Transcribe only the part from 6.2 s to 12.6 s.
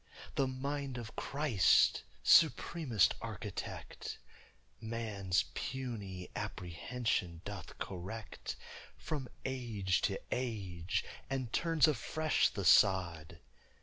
apprehension doth correct From age to age, and turns afresh